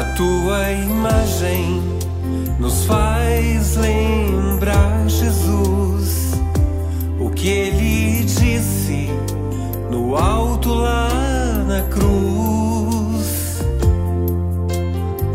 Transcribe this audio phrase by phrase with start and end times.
[0.00, 1.82] A tua imagem
[2.58, 6.32] nos faz lembrar Jesus,
[7.20, 9.10] o que ele disse
[9.90, 11.10] no alto lá
[11.68, 13.60] na cruz.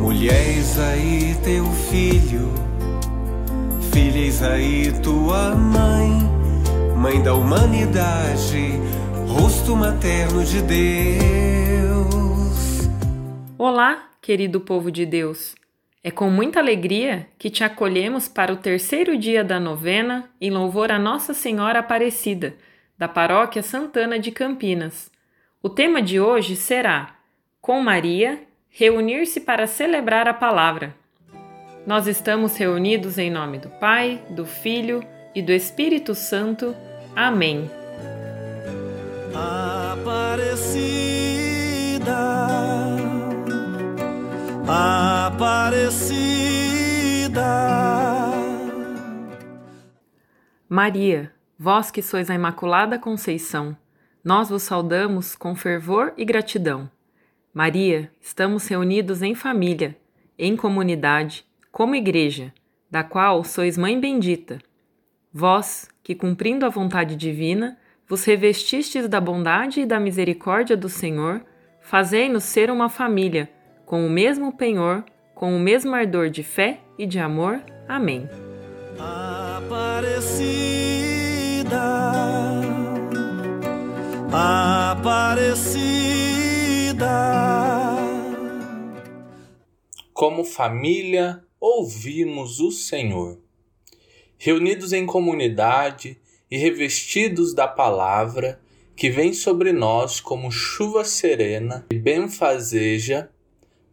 [0.02, 2.52] Mulher, aí teu filho,
[3.92, 6.28] filha, aí tua mãe,
[6.98, 8.82] mãe da humanidade,
[9.28, 11.76] rosto materno de Deus.
[13.60, 15.54] Olá, querido povo de Deus.
[16.04, 20.92] É com muita alegria que te acolhemos para o terceiro dia da novena em louvor
[20.92, 22.56] a Nossa Senhora Aparecida,
[22.98, 25.12] da Paróquia Santana de Campinas.
[25.62, 27.18] O tema de hoje será
[27.62, 30.96] Com Maria, reunir-se para celebrar a palavra.
[31.86, 35.04] Nós estamos reunidos em nome do Pai, do Filho
[35.36, 36.76] e do Espírito Santo.
[37.16, 37.70] Amém.
[39.92, 41.06] Aparecida
[44.68, 46.26] Aparecida.
[50.68, 53.78] Maria, vós que sois a Imaculada Conceição,
[54.24, 56.90] nós vos saudamos com fervor e gratidão.
[57.54, 59.96] Maria, estamos reunidos em família,
[60.38, 62.52] em comunidade, como igreja,
[62.90, 64.58] da qual sois mãe bendita.
[65.32, 71.46] Vós, que cumprindo a vontade divina, vos revestistes da bondade e da misericórdia do Senhor,
[71.82, 73.48] fazei-nos ser uma família
[73.86, 77.62] com o mesmo penhor, com o mesmo ardor de fé e de amor.
[77.88, 78.28] Amém.
[78.98, 80.56] Aparecida,
[84.32, 85.86] Aparecida.
[90.14, 93.40] Como família, ouvimos o Senhor.
[94.38, 96.18] Reunidos em comunidade
[96.50, 98.62] e revestidos da palavra,
[98.96, 103.30] que vem sobre nós como chuva serena e benfazeja,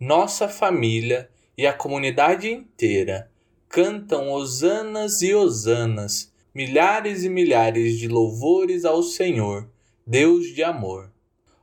[0.05, 3.31] nossa família e a comunidade inteira
[3.69, 9.71] cantam hosanas e hosanas, milhares e milhares de louvores ao Senhor,
[10.05, 11.13] Deus de amor.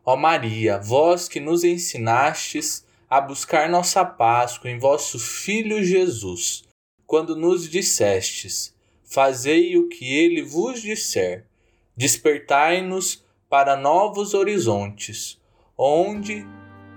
[0.05, 6.63] Ó Maria, vós que nos ensinastes a buscar nossa Páscoa em vosso Filho Jesus,
[7.05, 11.45] quando nos dissestes: Fazei o que ele vos disser,
[11.93, 15.37] despertai-nos para novos horizontes,
[15.77, 16.47] onde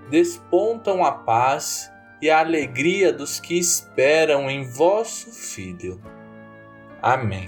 [0.09, 1.91] despontam a paz
[2.21, 5.99] e a alegria dos que esperam em vosso Filho.
[7.01, 7.47] Amém.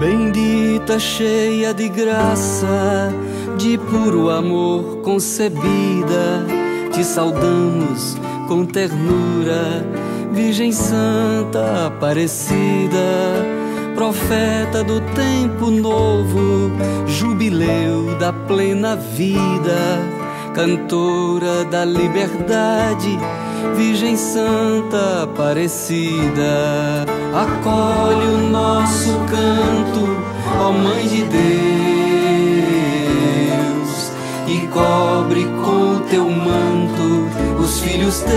[0.00, 3.12] Bendita, cheia de graça,
[3.56, 6.44] de puro amor concebida,
[6.92, 8.16] te saudamos
[8.48, 9.86] com ternura,
[10.32, 13.63] Virgem Santa Aparecida
[13.94, 16.70] profeta do tempo novo,
[17.06, 20.02] jubileu da plena vida,
[20.54, 23.18] cantora da liberdade,
[23.76, 27.04] Virgem Santa Aparecida.
[27.34, 30.16] Acolhe o nosso canto,
[30.60, 31.42] ó Mãe de Deus,
[34.46, 37.28] e cobre com teu manto
[37.60, 38.34] os filhos teus.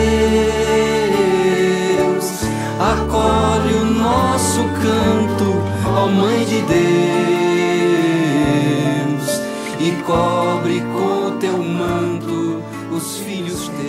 [2.79, 5.26] Acolhe o nosso canto,
[5.97, 6.77] ó Mãe de Deus,
[9.79, 12.61] e cobre com teu manto
[12.95, 13.87] os filhos teus.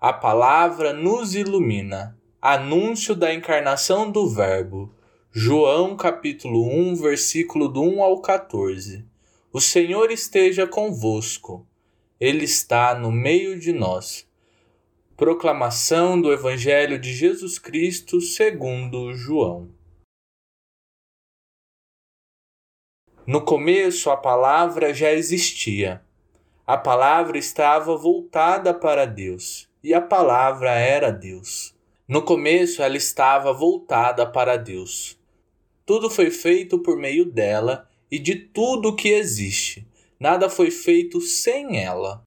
[0.00, 2.16] A palavra nos ilumina.
[2.40, 4.94] Anúncio da encarnação do Verbo.
[5.30, 9.04] João capítulo 1, versículo do 1 ao 14.
[9.52, 11.66] O Senhor esteja convosco.
[12.18, 14.25] Ele está no meio de nós.
[15.16, 19.70] Proclamação do Evangelho de Jesus Cristo segundo João.
[23.26, 26.04] No começo a palavra já existia.
[26.66, 31.74] A palavra estava voltada para Deus, e a palavra era Deus.
[32.06, 35.18] No começo ela estava voltada para Deus.
[35.86, 39.88] Tudo foi feito por meio dela e de tudo que existe.
[40.20, 42.22] Nada foi feito sem ela.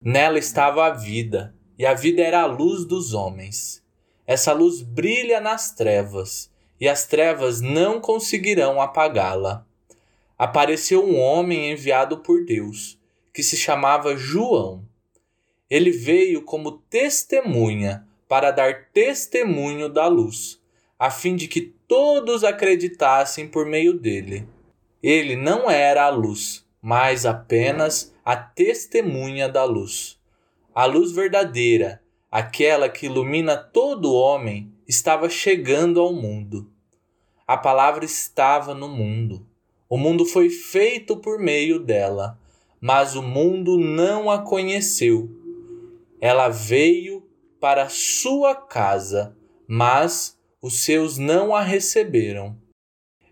[0.00, 3.82] Nela estava a vida e a vida era a luz dos homens.
[4.26, 9.64] Essa luz brilha nas trevas, e as trevas não conseguirão apagá-la.
[10.36, 12.98] Apareceu um homem enviado por Deus,
[13.32, 14.84] que se chamava João.
[15.70, 20.60] Ele veio como testemunha para dar testemunho da luz,
[20.98, 24.46] a fim de que todos acreditassem por meio dele.
[25.02, 30.17] Ele não era a luz, mas apenas a testemunha da luz.
[30.78, 36.70] A luz verdadeira, aquela que ilumina todo homem, estava chegando ao mundo.
[37.44, 39.44] A palavra estava no mundo.
[39.88, 42.38] O mundo foi feito por meio dela,
[42.80, 45.28] mas o mundo não a conheceu.
[46.20, 47.28] Ela veio
[47.58, 49.36] para sua casa,
[49.66, 52.56] mas os seus não a receberam.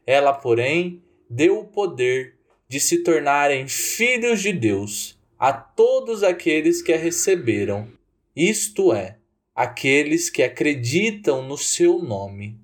[0.05, 1.01] Ela, porém,
[1.31, 7.89] deu o poder de se tornarem filhos de Deus a todos aqueles que a receberam,
[8.35, 9.19] isto é,
[9.55, 12.59] aqueles que acreditam no seu nome.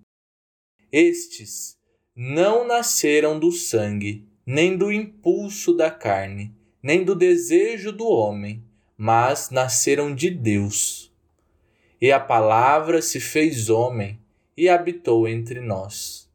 [0.91, 1.77] Estes
[2.15, 8.63] não nasceram do sangue, nem do impulso da carne, nem do desejo do homem,
[8.97, 11.13] mas nasceram de Deus.
[12.01, 14.19] E a palavra se fez homem
[14.57, 16.29] e habitou entre nós.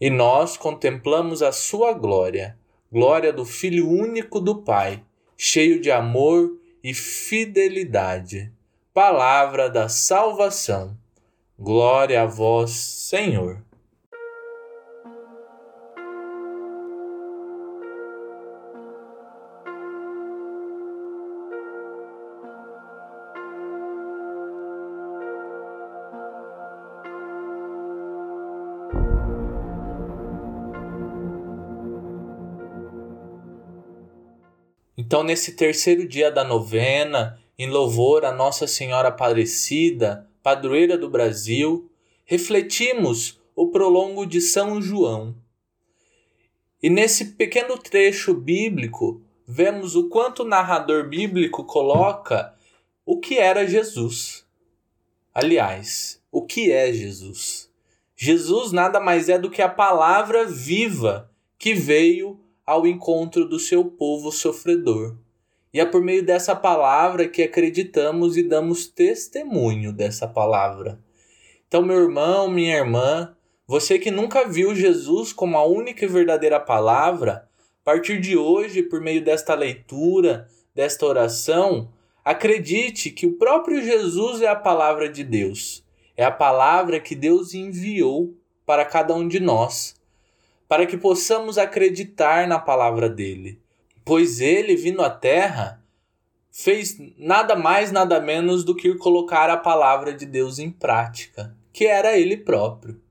[0.00, 2.58] E nós contemplamos a sua glória,
[2.90, 5.04] glória do Filho único do Pai,
[5.42, 6.52] cheio de amor
[6.84, 8.52] e fidelidade.
[8.92, 10.94] Palavra da salvação.
[11.58, 13.64] Glória a vós, Senhor.
[35.10, 41.90] Então, nesse terceiro dia da novena, em louvor a Nossa Senhora Aparecida, padroeira do Brasil,
[42.24, 45.34] refletimos o prolongo de São João.
[46.80, 52.54] E nesse pequeno trecho bíblico, vemos o quanto o narrador bíblico coloca
[53.04, 54.46] o que era Jesus.
[55.34, 57.68] Aliás, o que é Jesus?
[58.14, 61.28] Jesus nada mais é do que a palavra viva
[61.58, 65.16] que veio ao encontro do seu povo sofredor.
[65.72, 71.00] E é por meio dessa palavra que acreditamos e damos testemunho dessa palavra.
[71.68, 73.36] Então, meu irmão, minha irmã,
[73.66, 77.48] você que nunca viu Jesus como a única e verdadeira palavra,
[77.82, 81.92] a partir de hoje, por meio desta leitura, desta oração,
[82.24, 85.84] acredite que o próprio Jesus é a palavra de Deus.
[86.16, 88.34] É a palavra que Deus enviou
[88.66, 89.99] para cada um de nós
[90.70, 93.60] para que possamos acreditar na palavra dele.
[94.04, 95.84] Pois ele, vindo à terra,
[96.48, 101.86] fez nada mais, nada menos do que colocar a palavra de Deus em prática, que
[101.86, 103.02] era ele próprio.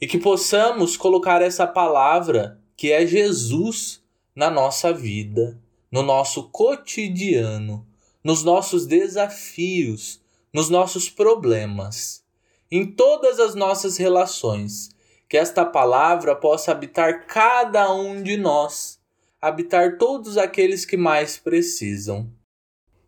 [0.00, 4.02] E que possamos colocar essa palavra, que é Jesus,
[4.34, 5.56] na nossa vida,
[5.92, 7.86] no nosso cotidiano,
[8.24, 10.20] nos nossos desafios,
[10.52, 12.24] nos nossos problemas,
[12.68, 14.97] em todas as nossas relações
[15.28, 18.98] que esta palavra possa habitar cada um de nós,
[19.40, 22.32] habitar todos aqueles que mais precisam.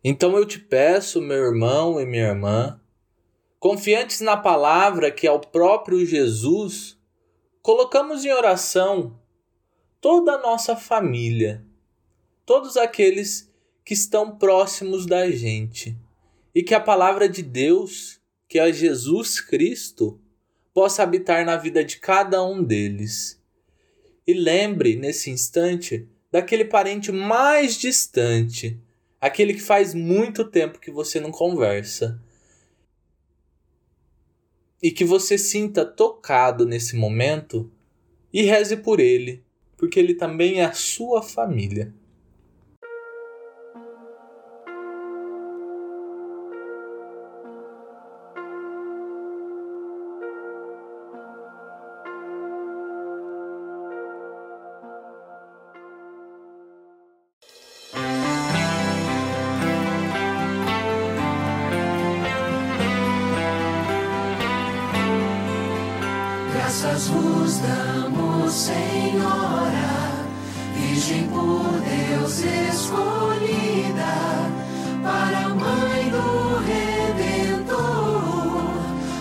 [0.03, 2.79] Então eu te peço, meu irmão e minha irmã,
[3.59, 6.97] confiantes na palavra que é o próprio Jesus,
[7.61, 9.19] colocamos em oração
[9.99, 11.63] toda a nossa família,
[12.45, 13.51] todos aqueles
[13.83, 15.97] que estão próximos da gente,
[16.53, 20.19] e que a palavra de Deus, que é Jesus Cristo,
[20.73, 23.41] possa habitar na vida de cada um deles.
[24.25, 28.79] E lembre, nesse instante, daquele parente mais distante,
[29.19, 32.21] aquele que faz muito tempo que você não conversa.
[34.81, 37.71] E que você sinta tocado nesse momento
[38.33, 39.43] e reze por ele,
[39.77, 41.93] porque ele também é a sua família.
[67.61, 70.25] Vos damos, Senhora,
[70.75, 74.13] Virgem por Deus escolhida,
[75.03, 77.83] para a Mãe do Redentor,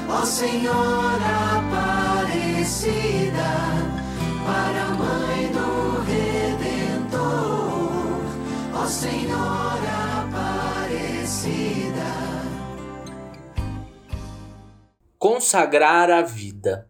[0.09, 3.51] ó Senhora Aparecida,
[4.47, 7.21] para a Mãe do Redentor,
[8.75, 12.11] ó Senhora Aparecida.
[15.19, 16.90] Consagrar a vida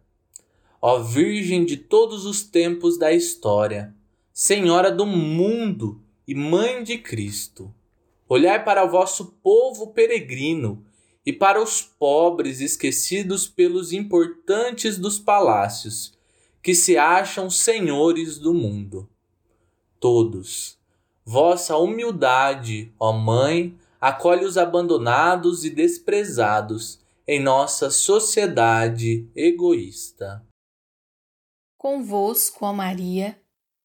[0.81, 3.93] ó Virgem de todos os tempos da história,
[4.33, 7.71] Senhora do mundo e Mãe de Cristo,
[8.27, 10.83] olhai para o vosso povo peregrino
[11.23, 16.17] e para os pobres esquecidos pelos importantes dos palácios,
[16.63, 19.07] que se acham senhores do mundo.
[19.99, 20.79] Todos,
[21.23, 30.43] vossa humildade, ó Mãe, acolhe os abandonados e desprezados em nossa sociedade egoísta.
[31.81, 33.35] Convosco, ó Maria,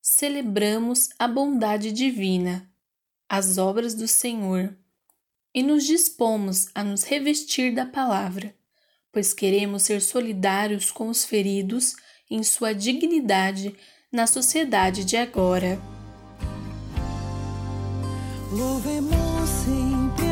[0.03, 2.71] celebramos a bondade divina
[3.27, 4.77] as obras do Senhor
[5.55, 8.55] e nos dispomos a nos revestir da palavra,
[9.11, 11.97] pois queremos ser solidários com os feridos
[12.31, 13.75] em sua dignidade
[14.13, 15.81] na sociedade de agora.
[18.53, 20.26] Louvemos sempre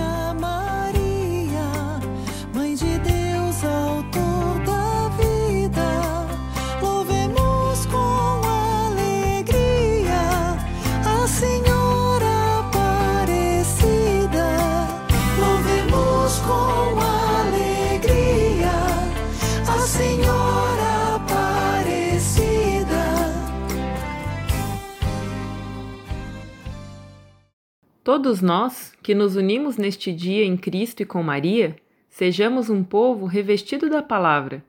[19.84, 22.94] Senhora Aparecida.
[28.02, 31.76] Todos nós, que nos unimos neste dia em Cristo e com Maria,
[32.08, 34.64] sejamos um povo revestido da palavra.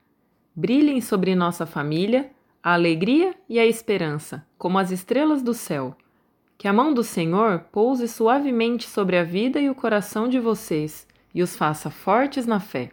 [0.53, 2.29] Brilhem sobre nossa família
[2.61, 5.95] a alegria e a esperança, como as estrelas do céu.
[6.57, 11.07] Que a mão do Senhor pouse suavemente sobre a vida e o coração de vocês
[11.33, 12.89] e os faça fortes na fé.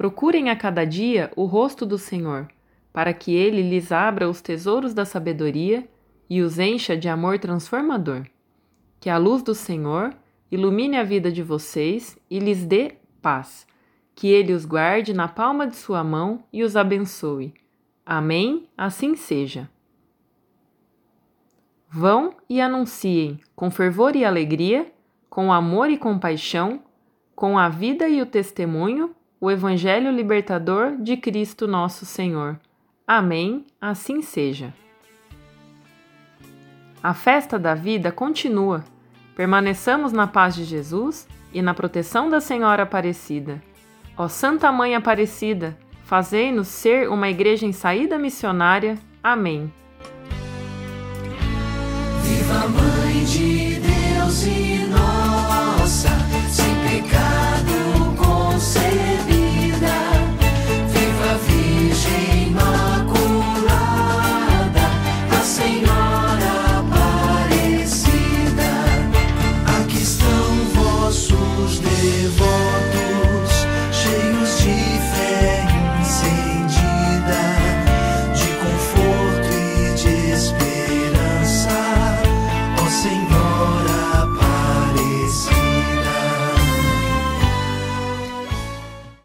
[0.00, 2.48] Procurem a cada dia o rosto do Senhor,
[2.90, 5.86] para que ele lhes abra os tesouros da sabedoria
[6.30, 8.24] e os encha de amor transformador.
[8.98, 10.16] Que a luz do Senhor
[10.50, 13.66] ilumine a vida de vocês e lhes dê paz.
[14.14, 17.52] Que ele os guarde na palma de sua mão e os abençoe.
[18.06, 18.70] Amém.
[18.78, 19.68] Assim seja.
[21.90, 24.90] Vão e anunciem, com fervor e alegria,
[25.28, 26.82] com amor e compaixão,
[27.36, 32.60] com a vida e o testemunho, o Evangelho libertador de Cristo Nosso Senhor.
[33.06, 34.74] Amém, assim seja.
[37.02, 38.84] A festa da vida continua.
[39.34, 43.62] Permaneçamos na paz de Jesus e na proteção da Senhora Aparecida.
[44.16, 48.98] Ó Santa Mãe Aparecida, fazei-nos ser uma igreja em saída missionária.
[49.22, 49.72] Amém.
[52.22, 56.10] Viva Mãe de Deus e nossa,
[56.50, 58.89] sem pecado concebida.